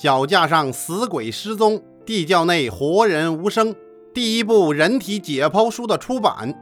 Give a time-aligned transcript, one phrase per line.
[0.00, 3.74] 脚架上死鬼失踪，地窖内活人无声。
[4.14, 6.54] 第一部人体解剖书的出版。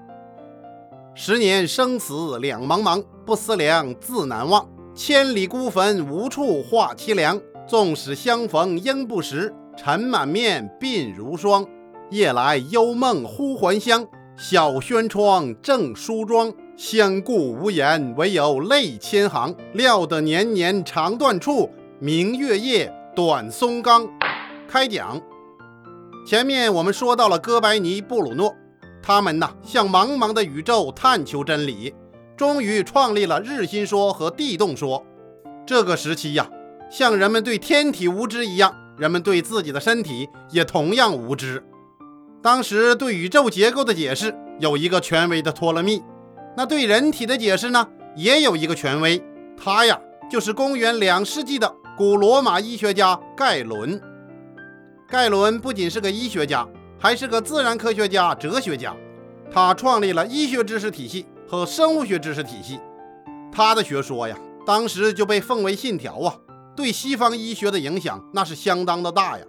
[1.14, 4.68] 十年生死两茫茫，不思量，自难忘。
[4.92, 7.40] 千里孤坟，无处话凄凉。
[7.68, 11.64] 纵使相逢应不识，尘满面，鬓如霜。
[12.10, 14.04] 夜来幽梦忽还乡，
[14.36, 16.52] 小轩窗，正梳妆。
[16.76, 19.54] 相顾无言，唯有泪千行。
[19.74, 21.70] 料得年年肠断处，
[22.00, 24.08] 明月夜，短松冈。
[24.68, 25.20] 开讲。
[26.24, 28.54] 前面我们说到了哥白尼、布鲁诺，
[29.02, 31.92] 他们呐向茫茫的宇宙探求真理，
[32.36, 35.04] 终于创立了日心说和地动说。
[35.66, 36.48] 这个时期呀，
[36.88, 41.64] 像人们对天体无知一样，人们对自己的身体也同样无知。
[42.40, 46.00] 当时对宇宙结构的解释有一个权威的托勒密。
[46.56, 49.20] 那对人体的解释呢，也有一个权威，
[49.56, 50.00] 他呀
[50.30, 54.00] 就是公元两世纪的古罗马医学家盖伦。
[55.08, 56.64] 盖伦不仅是个医学家，
[56.96, 58.94] 还是个自然科学家、哲学家。
[59.50, 62.78] 他创立了医学知识体系和生物学知识体系。
[63.50, 66.36] 他的学说呀，当时就被奉为信条啊，
[66.76, 69.44] 对西方医学的影响那是相当的大呀。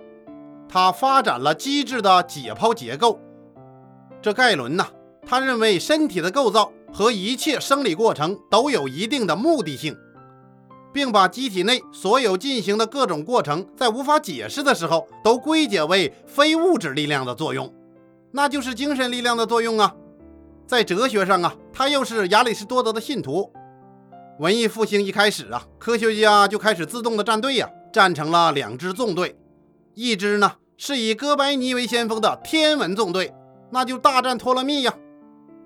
[0.68, 3.20] 他发展了机智的解剖结构。
[4.24, 4.88] 这盖伦呐，
[5.24, 6.72] 他认为身体的构造。
[6.92, 9.96] 和一切生理过程都有一定的目的性，
[10.94, 17.74] 并把机体内所有进行的各种过程，在无法解释的时候，都归结为非物质力量的作用，
[18.32, 19.96] 那就是精神力量的作用啊。
[20.68, 23.52] 在哲学上啊，他又是亚里士多德的信徒。
[24.40, 29.38] 文艺复兴一开始啊，科学家就开始自动的站队呀，站成了两支纵队，
[29.96, 33.34] 一支呢是以哥白尼为先锋的天文纵队，
[33.72, 34.94] 那就大战托勒密呀；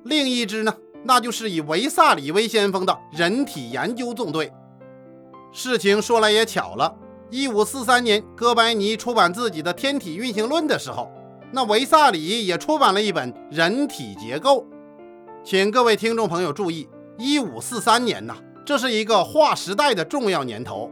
[0.04, 0.74] 另一支呢。
[1.06, 4.50] 那就是以维萨里为先锋的人体研究纵队。
[5.56, 6.96] 事情说来也巧了，
[7.30, 11.12] 一五四三年，哥白尼出版自己的《天体运行论》的时候，
[11.52, 14.62] 那维萨里也出版了一本《人体结构》。
[15.44, 20.90] 请各位听众朋友注意，一五四三年呐，这是一个划时代的重要年头。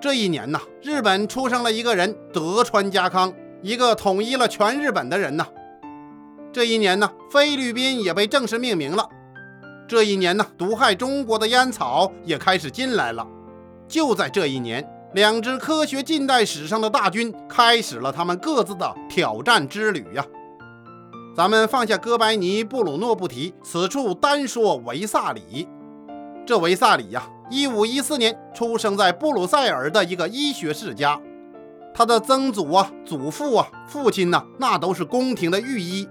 [0.00, 3.30] 这一年呐，日本出生了一个人德川家康，
[3.62, 5.46] 一个统一了全日本的人呐。
[6.50, 9.06] 这一年呢，菲律宾也被正式命名了。
[9.86, 13.26] 这一年呢，毒害中国的烟草也开始进来了。
[13.88, 20.24] 就在这一年，两支科学近代史上的大军开始了他们各自的挑战之旅呀。
[21.34, 25.66] 咱们放下哥白尼、布鲁诺不提，此处单说维萨里。
[26.44, 31.20] 这维萨里呀，一五一四年出生在布鲁塞尔的一个医学世家，
[31.94, 36.08] 他的曾祖啊、祖父啊、父亲呢，那都是宫廷的御医，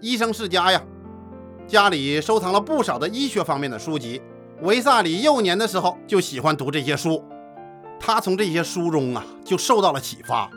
[0.00, 0.80] 医生世家呀。
[1.66, 4.20] 家里收藏了不少的医学方面的书籍，
[4.62, 7.24] 维萨里幼年的时候就喜欢读这些书，
[7.98, 10.48] 他从这些书中啊就受到了启发，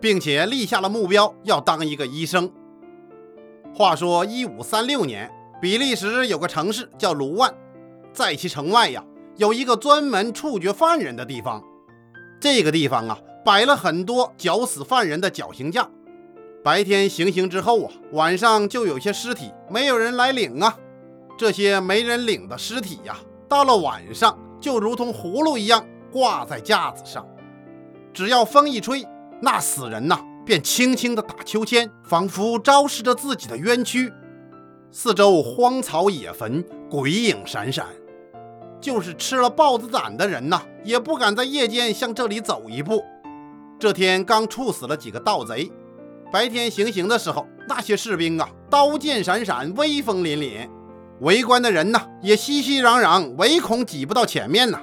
[0.00, 2.50] 并且立下了目标要当一个医生。
[3.72, 5.30] 话说一五三六年，
[5.62, 7.54] 比利时有个城市叫卢万，
[8.12, 9.04] 在其城外呀
[9.36, 11.62] 有一个专门处决犯人的地方，
[12.40, 15.88] 这个地方啊摆了很多绞死犯人的绞刑架。
[16.64, 20.76] 白天行刑之后啊，晚上就有些尸体没有人来领啊。
[21.38, 23.16] 这些没人领的尸体呀，
[23.48, 27.24] 到了晚上就如同葫芦一样挂在架子上。
[28.12, 29.06] 只要风一吹，
[29.40, 34.12] 那死人呐便轻轻地打秋千，仿佛昭示着自己的冤屈。
[34.90, 37.86] 四周荒草野坟，鬼影闪闪，
[38.80, 43.04] 就是吃了豹子胆的人呐，也不敢在夜间向这里走一步。
[43.78, 45.70] 这天刚处死了几个盗贼。
[46.32, 50.68] 白天行刑的时候，那些士兵啊，刀剑闪闪，威风凛凛；
[51.20, 54.78] 围观的人呢，也熙熙攘攘，唯恐挤不到前面呢。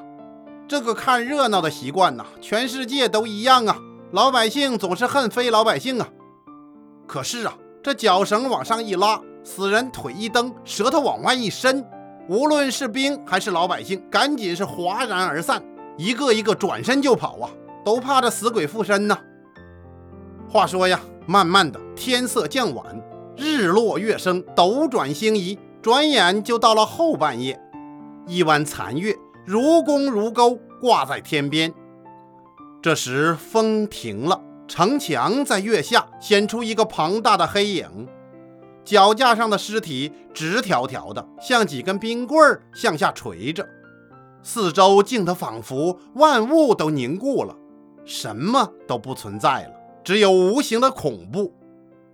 [0.68, 3.78] 这个看热闹的习惯呢，全世界都一样啊。
[4.12, 6.08] 老百姓总是恨非老百姓啊。
[7.08, 11.86] 可是啊，这绞绳往上一拉，死人腿一蹬，舌头往外一伸，
[12.28, 15.64] 无论是兵还是老百姓，赶紧是哗然而散，
[15.98, 17.50] 一个一个转身就跑啊，
[17.84, 19.18] 都怕这死鬼附身呢。
[20.50, 21.00] 话说呀。
[21.28, 22.86] 慢慢的，天色将晚，
[23.36, 27.62] 日落月升，斗转星移，转眼就到了后半夜。
[28.26, 29.16] 一弯残月
[29.46, 31.72] 如弓如钩挂在天边。
[32.82, 38.08] 这时风停了，城墙在月下显出一个庞大的黑影，
[38.84, 43.64] 脚架上的尸体直条条的，像几根冰棍儿向下垂着。
[44.42, 47.56] 四周静得仿佛万物都凝固了，
[48.06, 49.74] 什么都不存在了。
[50.04, 51.54] 只有无形的恐怖。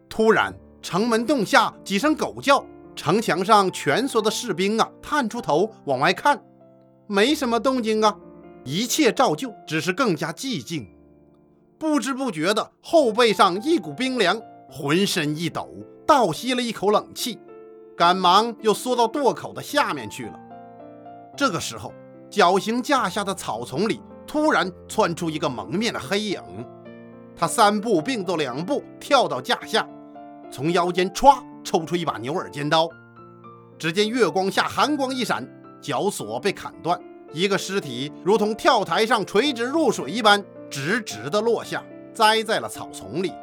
[0.10, 2.66] 突然，城门洞下几声狗叫，
[2.96, 6.42] 城墙上蜷缩的士兵啊，探出头往外看，
[7.08, 8.18] 没什么动静啊，
[8.64, 10.88] 一切照旧，只是更加寂静。
[11.80, 14.40] 不知不觉的后背上一股冰凉，
[14.70, 15.68] 浑身一抖，
[16.06, 17.40] 倒吸了一口冷气，
[17.98, 20.40] 赶忙又缩到垛口的下面去了。
[21.36, 21.92] 这个时候，
[22.30, 26.40] 绞刑架下的草丛里突然窜出一个蒙面的黑影，
[27.36, 29.88] 他三步并作两步跳到架下，
[30.52, 32.90] 从腰间歘抽出一把牛耳尖刀。
[33.78, 35.48] 只见月光下寒光一闪，
[35.82, 37.00] 绞索被砍断，
[37.34, 43.34] 一个尸体如同跳台上垂直入水一般，直直的落下，栽在了草丛里。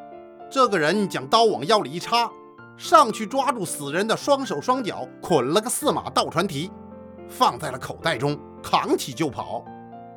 [0.51, 2.31] 这个人将刀往腰里一插，
[2.77, 6.71] 上去抓住死人的双手双脚，捆了个四马倒船蹄。
[7.29, 9.65] 放在了口袋中，扛起就跑。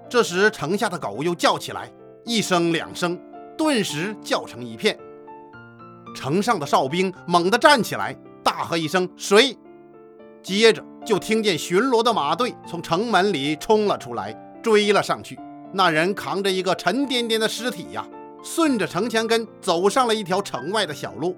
[0.08, 1.92] 这时，城下的狗又叫起来，
[2.24, 3.20] 一声两声，
[3.58, 4.98] 顿时叫成一片。
[6.14, 9.58] 城上的哨兵猛地站起来，大喝一声“谁”，
[10.44, 15.40] 接着就听见巡逻的马队从城门里冲了出来，追了上去。
[15.74, 18.06] 那人扛着一个沉甸甸的尸体呀，
[18.44, 21.36] 顺着城墙根走上了一条城外的小路。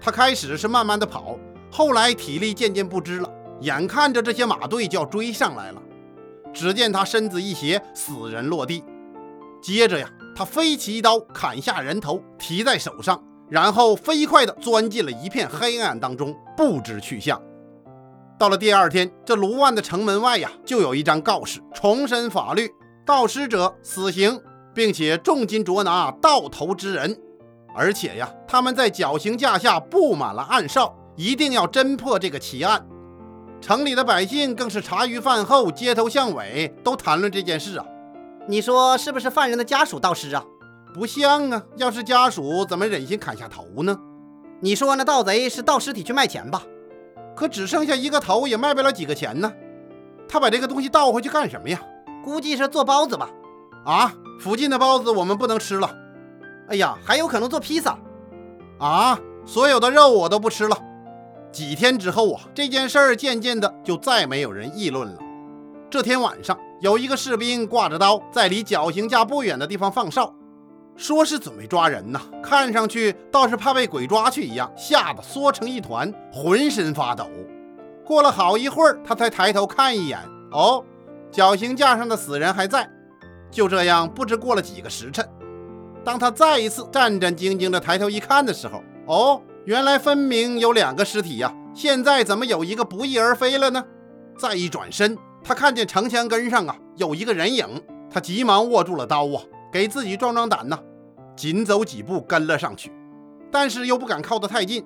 [0.00, 1.38] 他开始是慢慢的跑，
[1.70, 3.30] 后来体力渐渐不支了。
[3.60, 5.82] 眼看着这些马队就要追上来了，
[6.52, 8.82] 只见他身子一斜，死人落地。
[9.62, 17.40] 接着呀，他飞起一刀砍下人头，提在手上，然后飞快地钻进了一片黑暗当中，不知去向。
[18.38, 22.70] 到了第二天，这卢万的城门外呀，就有一张告示：重申法律，
[23.04, 24.40] 盗尸者死刑，
[24.72, 27.18] 并且重金捉拿盗头之人。
[27.74, 32.86] 而且呀，他们在绞刑架下布满了暗哨，一定要侦破这个奇案。
[33.60, 37.84] 城里的百姓更是茶余饭后、街头巷尾都谈论这件事啊！
[38.48, 40.42] 你说是不是犯人的家属盗尸啊？
[40.92, 41.62] 不像啊！
[41.76, 43.98] 要是家属，怎么忍心砍下头呢？
[44.60, 46.62] 你说那盗贼是盗尸体去卖钱吧？
[47.34, 49.52] 可只剩下一个头，也卖不了几个钱呢。
[50.28, 51.80] 他把这个东西倒回去干什么呀？
[52.22, 53.30] 估计是做包子吧？
[53.84, 54.12] 啊！
[54.40, 55.90] 附近的包子我们不能吃了。
[56.68, 57.98] 哎呀，还有可能做披萨。
[58.78, 59.18] 啊！
[59.46, 60.76] 所有的肉我都不吃了。
[61.50, 65.18] 几天之后啊，这件事儿渐渐的就再没有人议论了。
[65.90, 70.32] 这天晚上，有一个士兵挂着刀在离绞刑架不远的地方放哨，
[71.00, 77.26] 说是准备抓人呢，看上去倒是怕被鬼抓去一样，吓得缩成一团，浑身发抖。
[78.04, 80.18] 过了好一会儿，他才抬头看一眼，
[80.52, 80.84] 哦，
[81.32, 82.86] 绞刑架上的死人还在。
[83.50, 85.26] 就这样，不知过了几个时辰，
[86.04, 89.40] 当他再一次战战兢兢地抬头一看的时候，哦。
[89.66, 93.84] 原来分明有两个尸体呀，现在怎么有一个不翼而飞了呢？
[94.38, 97.66] 再一转身，他看见城墙根上啊有一个人影，
[98.10, 100.78] 他急忙握住了刀啊，给自己壮壮胆呐，
[101.40, 102.92] 紧走几步跟了上去，
[103.50, 104.84] 但是又不敢靠得太近，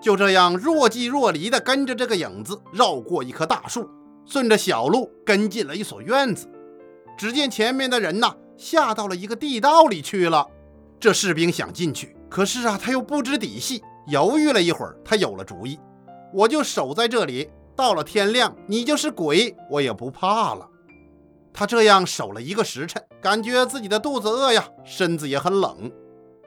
[0.00, 3.90] 就这样若即若离地跟着这个影子绕过一棵大树，
[4.24, 6.48] 顺着小路跟进了一所院子。
[7.18, 10.46] 只见前面的人呐下到了一个地道里去了，
[11.00, 12.14] 这士兵想进去。
[12.30, 15.76] 可是啊，他又不知底细，犹豫了一会儿，他有了主意，
[16.32, 20.70] 我就守在这里，到了天亮，你就是鬼，我也不怕了。
[21.56, 25.90] 他这样守了一个时辰，感觉自己的肚子饿呀，身子也很冷，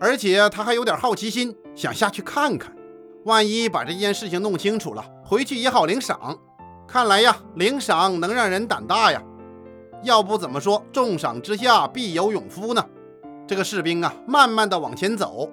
[0.02, 2.76] 而且他还有点好奇心，想下去看看，
[3.24, 6.38] 万一把这件事情弄清楚了，回去也好领赏。
[6.86, 9.24] 看来呀，领赏能让人胆大呀，
[10.04, 12.86] 要不怎么说重赏之下必有勇夫呢？
[13.48, 15.50] 这个士兵啊，慢慢的往前走。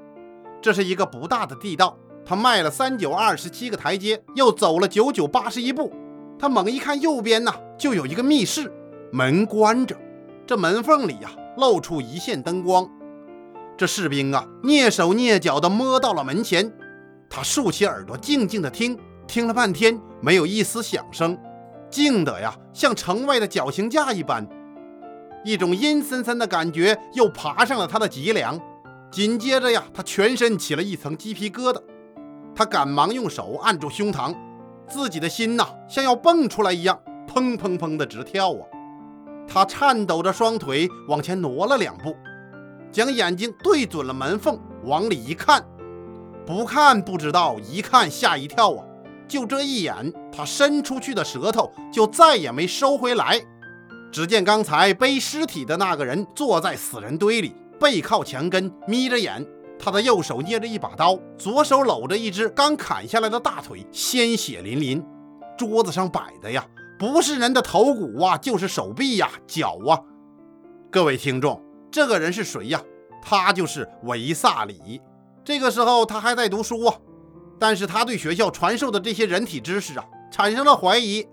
[0.61, 5.93] 这是一个不大的地道，他迈了三九二十七个台阶，又走了九九八十一步。
[6.37, 8.73] 他猛一看右边呢，就有一个密室，
[9.16, 9.97] 门关着，
[10.44, 12.90] 这门缝里呀露出一线灯光。
[13.76, 16.73] 这士兵啊蹑手蹑脚地摸到了门前，
[17.30, 21.38] 他竖起耳朵静静地听，听了半天没有一丝响声，
[21.88, 24.44] 静得呀像城外的绞刑架一般。
[25.44, 28.61] 一种阴森森的感觉又爬上了他的脊梁。
[29.12, 31.80] 紧接着呀，他全身起了一层鸡皮疙瘩，
[32.52, 34.35] 他赶忙用手按住胸膛，
[34.88, 37.00] 自己的心呐像要蹦出来一样，
[37.33, 38.66] 砰砰砰的直跳啊！
[39.47, 42.17] 他颤抖着双腿往前挪了两步，
[42.91, 45.65] 将眼睛对准了门缝，往里一看，
[46.47, 48.85] 不看不知道，一看吓一跳啊！
[49.27, 53.41] 就这一眼，他伸出去的舌头就再也没收回来。
[54.13, 57.55] 只见刚才背尸体的那个人坐在死人堆里。
[57.81, 59.45] 背靠墙根，眯着眼，
[59.79, 65.05] 他的右手捏着一把刀，左手搂着一只刚砍下来的大腿，鲜血淋淋。
[65.59, 66.65] 桌子上摆的呀，
[66.99, 70.01] 不是人的头骨啊，就是手臂呀、脚啊。
[70.91, 71.61] 各位听众，
[71.91, 72.81] 这个人是谁呀？
[73.21, 75.01] 他就是维萨里。
[75.45, 76.97] 这个时候他还在读书啊，
[77.59, 81.27] 但是他对学校传授的这些人体知识啊产生了怀疑。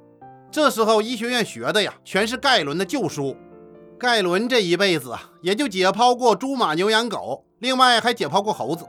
[0.50, 3.38] 这时候医学院学的呀，全是盖伦的旧书。
[4.00, 8.86] 盖伦这一辈子啊，也就解剖过猪、马、牛、羊、狗，另外还解剖过猴子，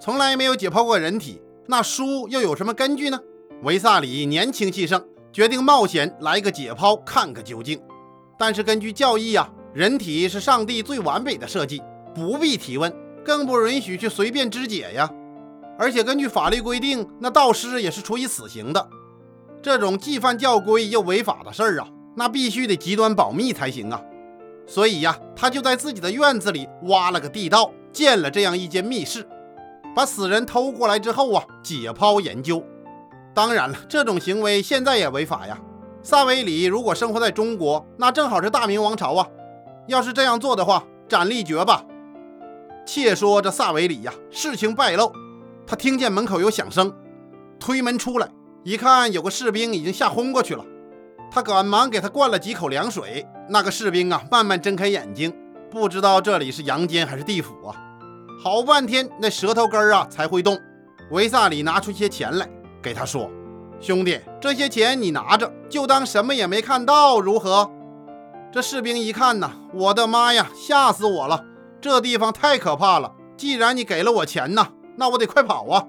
[0.00, 1.40] 从来没有解剖过人体。
[1.66, 3.20] 那书又有什么根据呢？
[3.62, 5.04] 维萨里年轻气盛，
[5.38, 7.80] 决定冒险来个解剖，看个究竟。
[8.36, 11.80] 但是根据教义啊，人体是上帝最完美的设计，
[12.12, 12.92] 不必提问，
[13.24, 15.08] 更不允许去随便肢解呀。
[15.78, 18.88] 而且根据法律规定，那盗尸也是处以死刑的。
[19.62, 24.02] 这种既犯教规又违法的事儿啊，那必须得极端保密才行啊。
[24.66, 29.24] 所以呀，他就在自己的院子里挖了个地道，建了这样一间密室。
[29.94, 32.60] 把死人偷过来之后啊，解剖研究。
[33.38, 35.56] 当然了，这种行为现在也违法呀。
[36.02, 39.28] 萨维里如果生活在中国，那正好是大明王朝啊。
[39.86, 41.84] 要是这样做的话，斩立决吧。
[42.84, 45.12] 且说这萨维里呀，事情败露，
[45.64, 46.92] 他听见门口有响声，
[47.60, 48.28] 推门出来，
[48.64, 50.64] 一看有个士兵已经吓昏过去了。
[51.30, 53.24] 他赶忙给他灌了几口凉水。
[53.48, 55.32] 那个士兵啊，慢慢睁开眼睛，
[55.70, 57.76] 不知道这里是阳间还是地府啊。
[58.42, 60.58] 好半天，那舌头根儿啊才会动。
[61.12, 62.50] 维萨里拿出些钱来，
[62.88, 63.30] 给他说
[63.80, 67.70] ：“兄弟，这些钱你拿着，就当什么也没看到，如何？”
[68.50, 71.44] 这士兵一看呐，我的妈呀，吓死我了！
[71.82, 73.12] 这地方太可怕了。
[73.36, 75.84] 既然你给了我钱呐，那我得快跑啊！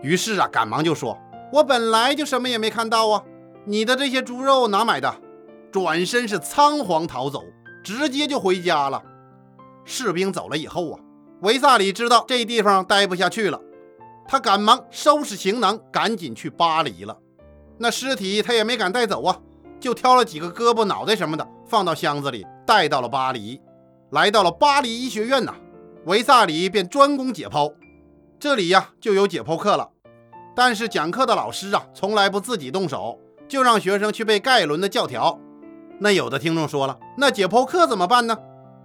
[0.00, 1.18] 于是啊，赶忙就说
[1.54, 3.24] ：“我本来就什么也没看到啊，
[3.64, 5.16] 你的这些猪肉哪买的？”
[5.72, 7.42] 转身是仓皇逃走，
[7.82, 9.02] 直接就回家了。
[9.84, 11.00] 士兵走了以后啊。
[11.40, 13.60] 维萨里知道这地方待不下去了，
[14.30, 17.16] 他赶忙收拾行囊，赶紧去巴黎了。
[17.78, 19.40] 那尸体他也没敢带走啊，
[19.80, 23.58] 就挑了几个胳膊、脑袋什么的放到箱子里，带到了巴黎。
[24.10, 25.54] 来到了巴黎医学院呐，
[26.04, 27.72] 维萨里便专攻解剖。
[28.38, 29.88] 这里呀就有解剖课了，
[30.54, 33.18] 但是讲课的老师啊从来不自己动手，
[33.48, 35.38] 就让学生去背盖伦的教条。
[35.98, 38.36] 那有的听众说了，那解剖课怎么办呢？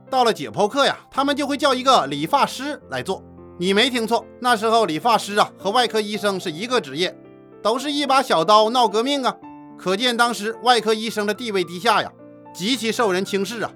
[0.10, 3.22] 到了解剖课呀，他们就会叫一个理发师来做。
[3.64, 7.18] 你没听错，那时候理发师啊和外科医生是一个职业，
[7.62, 9.38] 都是一把小刀闹革命啊。
[9.78, 12.12] 可见当时外科医生的地位低下呀，
[12.54, 13.72] 极其受人轻视啊。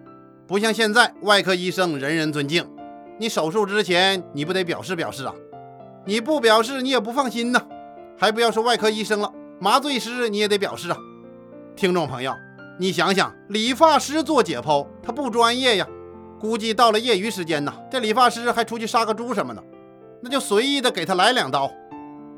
[0.45, 2.69] 不像现在，外科医生人人尊敬。
[3.17, 5.33] 你手术之前你不得表示表示啊？
[6.03, 7.61] 你不表示你也不放心呐。
[8.17, 10.97] 还不要说外科医生了，麻醉师你也得表示啊。
[11.77, 12.33] 听众朋友，
[12.77, 15.87] 你想想，理发师做解剖，他不专业呀。
[16.41, 19.63] 估计到了业余时间呢，这理发师还出去杀个猪什么的，
[20.21, 21.71] 那就随意的给他来两刀。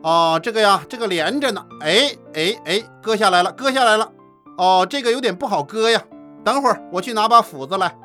[0.02, 4.12] 哦，这个呀，这个连着呢，哎哎哎，割下来了，割下来了。
[4.58, 6.02] 哦，这个有点不好割呀，
[6.44, 7.96] 等会儿我去拿把斧子来。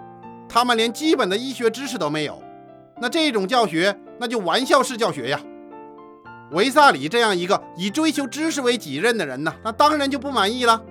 [0.49, 2.43] 他们连基本的医学知识都没有，
[3.01, 5.41] 那这种教学那就玩笑式教学呀。
[6.51, 10.83] 维萨里这样一个以追求知识为己任的人呢，那当然就不满意了。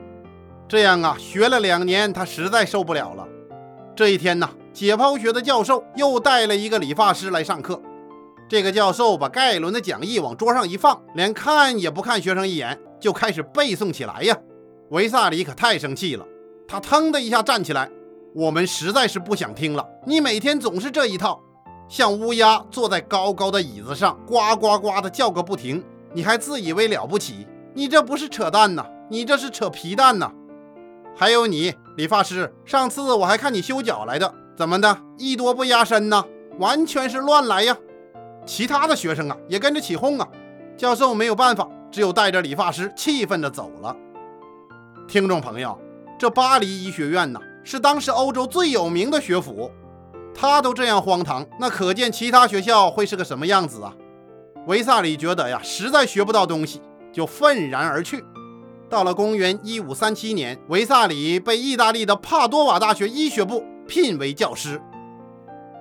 [0.68, 3.28] 这样啊，学了两年，他实在受不了了。
[3.96, 4.50] 这一天呢。
[4.74, 7.80] 解剖学的教授又带了一个理发师来上课。
[8.54, 14.38] 这个教授把盖伦的讲义往桌上一放，连看也不看学生一眼，就开始背诵起来呀。
[14.92, 16.24] 维萨里可太生气了，
[16.68, 17.90] 他腾的一下站起来
[18.36, 21.42] ：“我们实在是不想听了，你每天总是这一套，
[21.90, 25.84] 像乌鸦坐在高高的椅子上，呱呱呱的叫个不停，
[26.14, 27.48] 你还自以为了不起？
[27.74, 30.32] 你这不是扯淡呐，你这是扯皮蛋呐！
[31.16, 36.24] 还有你，理发师，上次我还看你修脚来的。”怎么的，艺多不压身呢？
[36.60, 37.76] 完全是乱来呀！
[38.46, 40.28] 其他的学生啊，也跟着起哄啊。
[40.76, 43.96] 教授没有办法，只有带着理发师气愤地走了。
[45.08, 45.78] 听众朋友，
[46.18, 49.72] 这巴黎医学院呢，是当时欧洲最有名的学府，
[50.34, 53.94] 他都这样荒唐，那可见其他学校会是个什么样子啊？
[54.68, 56.82] 维萨里觉得呀，实在学不到东西，
[57.12, 58.24] 就愤然而去。
[58.90, 63.64] 到了公元一五三七年，维萨里被意大利的帕多瓦大学医学部。
[63.86, 64.82] 聘为教师，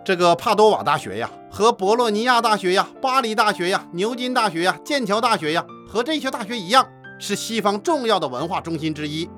[0.04, 6.84] 这个帕多瓦大学呀，和博洛尼亚大学呀、巴黎大学呀、牛津大学呀、剑桥大学呀，和这些大学一样，
[7.20, 9.30] 是西方重要的文化中心之一。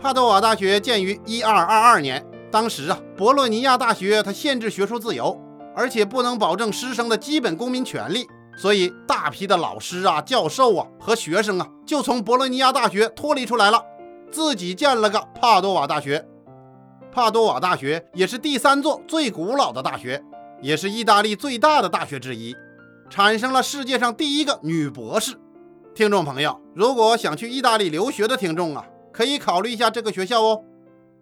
[0.00, 5.36] 帕多瓦大学建于一二二二年，当时啊，博洛尼亚大学它限制学术自由，
[5.74, 8.24] 而且不能保证师生的基本公民权利，
[8.56, 13.82] 所以大批的老师啊、教授啊和学生啊，就从博洛尼亚大学脱离出来了，
[14.30, 16.24] 自己建了个帕多瓦大学。
[17.14, 20.20] 帕多瓦大学也是第三座最古老的大学，
[20.60, 22.52] 也是意大利最大的大学之一，
[23.08, 25.36] 产生了世界上第一个女博士。
[25.94, 30.64] 听众朋友，如果想去意大利留学的听众啊，可以考虑一下这个学校哦。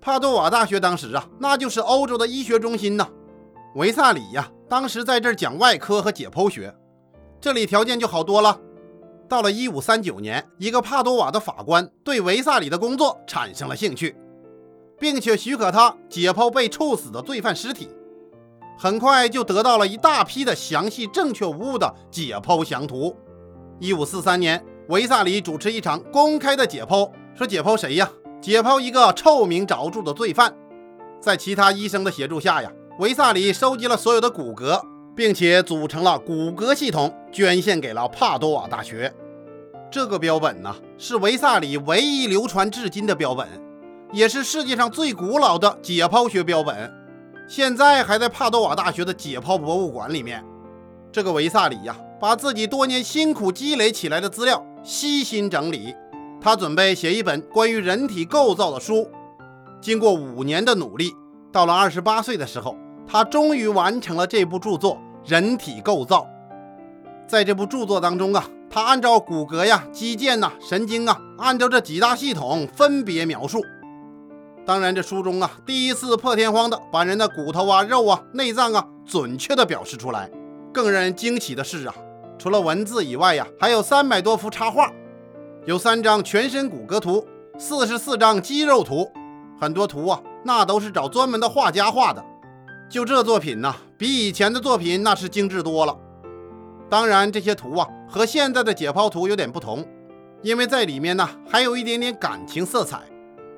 [0.00, 3.06] 帕多瓦大学当时啊，那就是欧洲的医学中心呐。
[3.74, 6.74] 维萨里呀，当时在这儿讲外科和解剖学，
[7.38, 8.58] 这里条件就好多了。
[9.28, 14.16] 到了一五三九年，一个帕多瓦的法官对维萨里的工作产生了兴趣。
[15.02, 17.88] 并且许可他解剖被处死的罪犯尸体。
[18.78, 23.16] 很快就得到了一大批的详细、正确无误的解剖详图。
[23.80, 28.08] 一五四三年，维萨里主持一场公开的解剖，说解剖谁呀？
[28.40, 30.54] 解剖一个臭名昭著的罪犯。
[31.20, 34.80] 在其他医生的协助下呀，维萨里收集了所有的骨骼，
[35.16, 39.12] 并且组成了骨骼系统，捐献给了帕多瓦大学。
[39.90, 43.48] 这个标本呢，是维萨里唯一流传至今的标本，
[44.12, 46.92] 也是世界上最古老的解剖学标本。
[47.48, 50.44] 现在还在帕多瓦大学的解剖博物馆里面。
[51.10, 55.94] 这个维萨里呀，把自己多年辛苦积累起来的资料悉心整理，
[56.40, 59.10] 他准备写一本关于人体构造的书。
[59.80, 61.10] 经过五年的努力，
[61.50, 62.76] 到了二十八岁的时候，
[63.06, 64.96] 他终于完成了这部著作
[65.30, 66.20] 《人体构造》。
[67.26, 73.60] 在这部著作当中啊，他按照骨骼呀、肌腱呐、神经啊，按照这几大系统分别描述。
[74.64, 80.30] 当然，这书中啊，第一次破天荒的把人的骨头啊、肉啊、内脏啊，准确的表示出来。
[80.72, 81.94] 更让人惊奇的是啊，
[82.38, 84.92] 除了文字以外呀，还有三百多幅插画，
[85.66, 87.26] 有三张全身骨骼图，
[87.58, 89.10] 四十四张肌肉图，
[89.60, 92.24] 很多图啊，那都是找专门的画家画的。
[92.88, 95.98] 就这作品呢，比以前的作品那是精致多了。
[96.88, 99.84] 当然，这些图啊，和现在的解剖图有点不同，
[100.42, 103.00] 因为在里面呢，还有一点点感情色彩。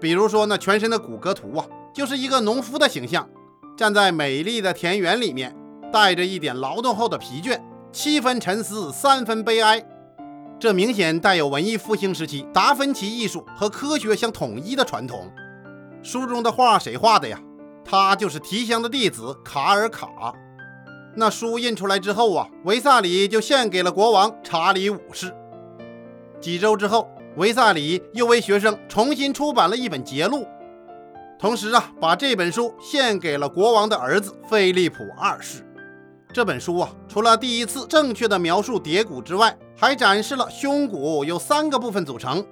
[0.05, 3.27] 比如说，那全身的骨骼图啊，就是一个农夫的形象，
[3.75, 5.57] 站在美丽的田园里面，
[5.91, 7.59] 带着一点劳动后的疲倦，
[7.91, 9.83] 七分沉思，三分悲哀。
[10.61, 15.33] 这明显带有文艺复兴时期达芬奇艺术和科学相统一的传统。
[16.03, 17.41] 书中的画谁画的呀？
[17.83, 20.35] 他就是提香的弟子卡尔卡。
[21.17, 25.35] 那书印出来之后啊，维萨里就献给了国王查理五世。
[26.43, 27.09] 几周之后。
[27.37, 30.47] 维萨里又为学生重新出版了一本节录，
[31.37, 35.67] 同时啊，把这本书献给了国王的儿子菲利普二世。
[36.33, 42.45] 这本书啊，除了第一次正确的描述蝶骨之外，还展示了胸骨由三个部分组成，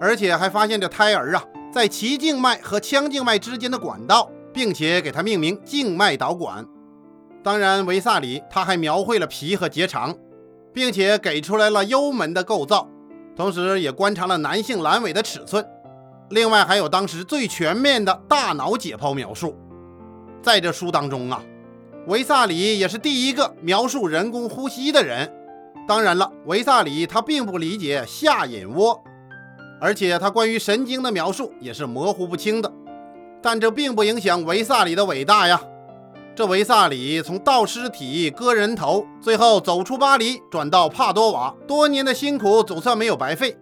[0.00, 6.66] 而且还发现这胎儿啊在脐静脉和腔静脉之间的管道，并且给它命名静脉导管。
[7.44, 10.16] 当然，维萨里他还描绘了皮和结肠，
[10.72, 12.88] 并且给出来了幽门的构造。
[13.36, 15.66] 同时，也观察了男性阑尾的尺寸，
[16.30, 19.56] 另外还有当时最全面的大脑解剖描述。
[20.42, 21.42] 在这书当中啊，
[22.06, 25.32] 维萨里也是第一个描述人工呼吸的人。
[25.88, 29.02] 当然了，维萨里他并不理解下隐窝，
[29.80, 32.72] 而且他关于神经的描述也是模糊不清的。
[33.42, 35.60] 但这并不影响维萨里的伟大呀。
[36.36, 43.56] 这维萨里从盗尸体、割人头，最后走出巴黎，转到帕多瓦，多年的辛苦总算没有白费。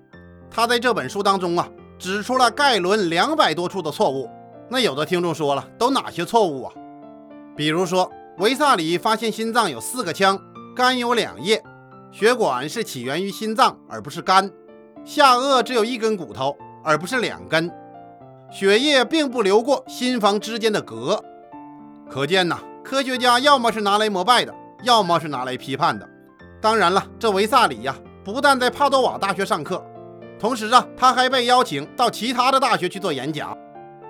[0.51, 4.27] 他在这本书当中啊，指出了盖伦两百多处的错误。
[4.71, 6.73] 那有的听众说了，都哪些错误啊？
[7.55, 10.41] 比如说，维萨里发现心脏有四个腔，
[10.75, 11.63] 肝有两叶，
[12.11, 14.51] 血管是起源于心脏而不是肝，
[15.05, 17.71] 下颚只有一根骨头而不是两根，
[18.51, 21.21] 血液并不流过心房之间的膈。
[22.13, 26.07] 可见呐，科学家要么是拿来膜拜的，要么是拿来批判的。
[26.61, 29.83] 当然了，这维萨里呀，不但在帕多瓦大学上课，
[30.39, 33.57] 同时啊，他还被邀请到其他的大学去做演讲。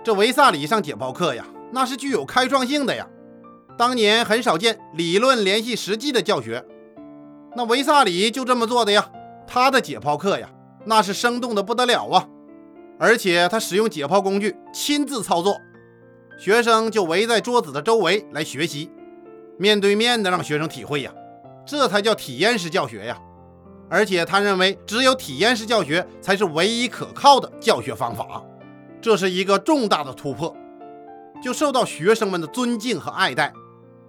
[0.02, 3.06] 这维萨里上解剖课呀，那是具有开创性的呀。
[3.78, 6.64] 当年很少见理论联系实际的教学，
[7.54, 9.08] 那维萨里就这么做的呀。
[9.46, 10.48] 他的解剖课呀，
[10.86, 12.26] 那是生动的不得了啊，
[12.98, 15.56] 而且他使用解剖工具，亲自操作。
[16.42, 18.90] 学生就围在桌子的周围来学习，
[19.58, 21.12] 面对面的让学生体会呀，
[21.64, 23.16] 这才叫体验式教学呀。
[23.88, 28.42] 而且他认为，只有体验式教学才是唯一可靠的教学方法，
[29.00, 30.52] 这是一个重大的突破，
[31.40, 33.52] 就受到学生们的尊敬和爱戴。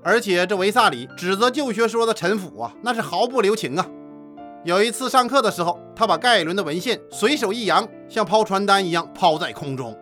[0.02, 3.86] 而且这维萨里指责旧学说的陈腐啊，那是毫不留情啊。
[4.64, 9.96] 有一次上课的时候，他把盖伦的文献随手一扬，像抛传单一样抛在空中，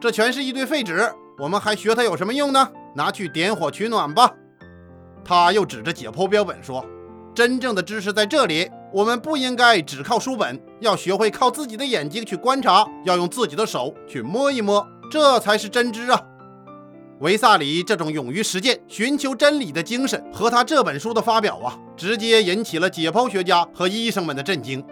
[0.00, 1.12] 这全是一堆废纸。
[1.38, 2.68] 我们还学它有什么用呢？
[2.94, 4.34] 拿去点火取暖吧。
[5.24, 6.84] 他又指着解剖标本说
[7.34, 16.20] ：“真正的知识在这里，我们不应该只靠书本，要学会靠自己的眼睛去观察，要用自己的手去摸一摸，这才是真知啊。”
[17.20, 24.84] 维萨里这种勇于实践、寻求真理的精神和他这本书的发表啊，直接引起了解剖学家和医生们的震惊。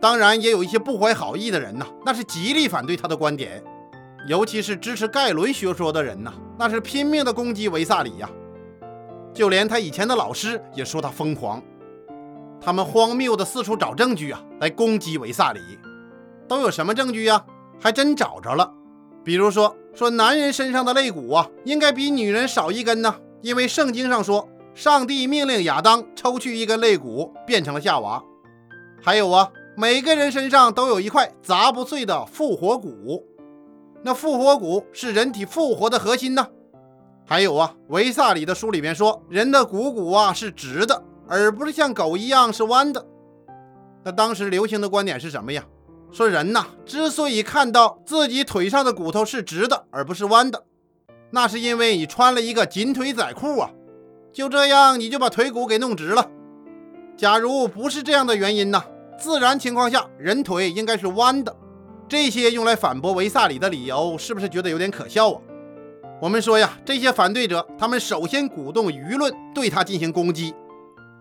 [0.00, 3.62] 当然，也有一些不怀好意的人呐，那是极力反对他的观点。
[4.26, 8.28] 尤其是支持盖伦学说的人呐，那是拼命的攻击维萨里呀。
[9.32, 11.62] 就连他以前的老师也说他疯狂。
[12.60, 15.60] 他们荒谬的四处找证据啊，来攻击维萨里。
[16.48, 17.44] 都有什么证据呀？
[17.80, 18.72] 还真找着了。
[19.22, 28.22] 比如说，说男人身上的肋骨啊，应该比女人少一根呢，因为圣经上说，上帝命令亚当抽去一根肋骨，变成了夏娃。
[29.02, 33.26] 还有啊，每个人身上都有一块砸不碎的复活骨，
[34.06, 36.46] 那复活骨是人体复活的核心呢。
[37.26, 43.06] 还有啊，维萨里的书里面说，人的股骨啊是直的，而不是像狗一样是弯的。
[44.04, 45.64] 那当时流行的观点是什么呀？
[46.12, 50.64] 说人呐，之所以看到自己腿上的骨头是直的而不是弯的，
[51.30, 53.70] 那是因为你穿了一个紧腿仔裤啊，
[54.30, 56.30] 就这样你就把腿骨给弄直了。
[57.16, 58.84] 假如不是这样的原因呢，
[59.18, 61.56] 自然情况下人腿应该是弯的。
[62.08, 65.40] 这些用来反驳维萨里的理由，是不是觉得有点可笑啊？
[66.20, 70.54] 我们说呀，这些反对者，他们首先鼓动舆论对他进行攻击，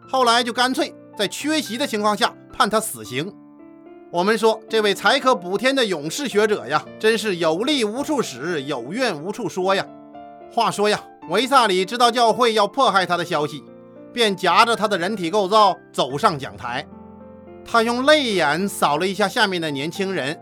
[0.08, 3.34] 后来就干脆在缺席的情况下判他死刑。
[4.12, 9.86] 我们说，这位才可补天的勇士学者呀，真是有力无处使，有怨无处说呀。
[10.52, 13.64] 话说呀，维萨里知道教会要迫害他的消息，
[14.14, 16.86] 便夹着他的人体构造走上讲台。
[17.66, 20.40] 他用泪眼扫了一下下面的年轻人，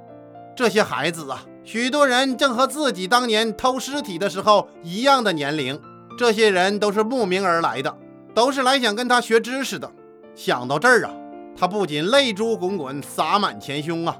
[0.56, 1.44] 这些孩子啊。
[1.64, 5.80] 许多人正和自己当年偷尸体的时候一样的年龄，
[6.18, 7.96] 这些人都是慕名而来的，
[8.34, 9.92] 都是来想跟他学知识的。
[10.34, 11.12] 想到这儿啊，
[11.56, 14.18] 他不仅泪珠滚滚洒满前胸啊。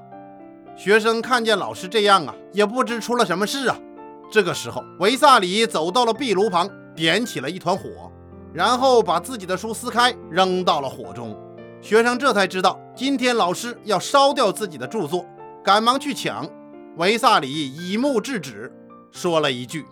[0.76, 3.76] 学生看见老师这样啊，也不知出了什么事啊。
[4.30, 8.10] 这个时候，维萨里走到了壁炉旁，点起了一团火，
[8.54, 11.36] 然后把自己的书撕开，扔到了火中。
[11.82, 15.26] 学生这才知道，今天老师要烧掉自己的著作，
[15.64, 16.48] 赶忙去抢。
[16.96, 18.70] 维萨里以目制止，
[19.10, 19.84] 说了一句：“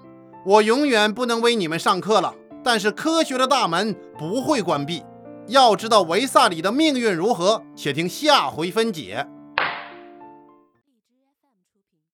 [0.44, 5.02] 我永远不能为你们上课了，但是科学的大门不会关闭。
[5.46, 9.26] 要知道维萨里的命运如何，且听下回分解。”